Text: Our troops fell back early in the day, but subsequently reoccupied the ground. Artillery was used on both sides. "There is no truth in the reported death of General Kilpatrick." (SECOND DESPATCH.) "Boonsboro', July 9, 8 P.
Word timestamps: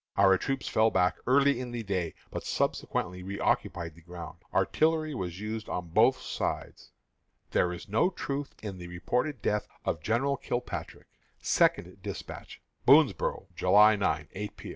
Our 0.17 0.35
troops 0.39 0.67
fell 0.67 0.89
back 0.89 1.17
early 1.27 1.59
in 1.59 1.69
the 1.69 1.83
day, 1.83 2.15
but 2.31 2.43
subsequently 2.43 3.21
reoccupied 3.21 3.93
the 3.93 4.01
ground. 4.01 4.39
Artillery 4.51 5.13
was 5.13 5.39
used 5.39 5.69
on 5.69 5.89
both 5.89 6.19
sides. 6.19 6.89
"There 7.51 7.71
is 7.71 7.87
no 7.87 8.09
truth 8.09 8.55
in 8.63 8.79
the 8.79 8.87
reported 8.87 9.43
death 9.43 9.67
of 9.85 10.01
General 10.01 10.37
Kilpatrick." 10.37 11.05
(SECOND 11.39 12.01
DESPATCH.) 12.01 12.63
"Boonsboro', 12.87 13.45
July 13.55 13.95
9, 13.95 14.27
8 14.33 14.57
P. 14.57 14.69